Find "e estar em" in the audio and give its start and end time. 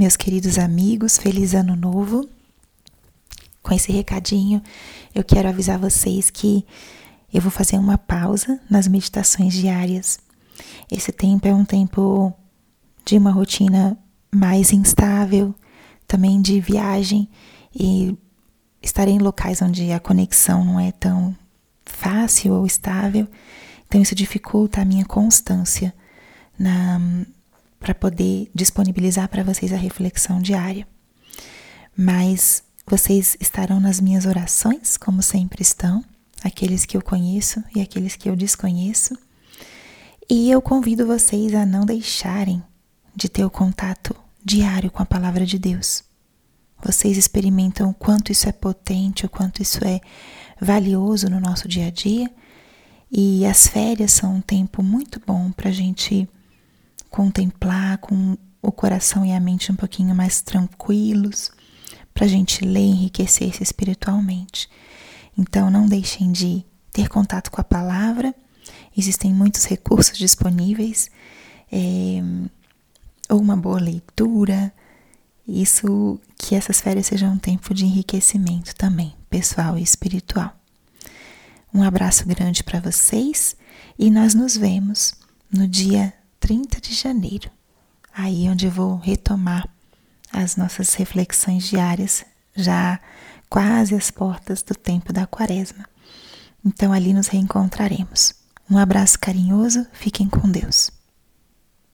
17.78-19.18